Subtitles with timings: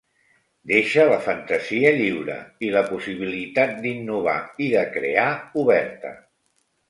[0.69, 4.37] Deixe la fantasia lliure, i la possibilitat d’innovar
[4.69, 5.27] i de crear,
[5.65, 6.15] oberta.